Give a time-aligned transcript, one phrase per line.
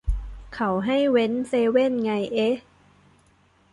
[0.55, 2.55] เขาให้เว้นเซเว่นไงเอ๊ะ